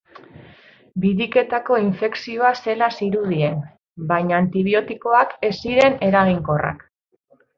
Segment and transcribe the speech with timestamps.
[1.01, 3.61] Biriketako infekzioa zela zirudien,
[4.13, 6.83] baina antibiotikoak ez ziren eraginkorrak.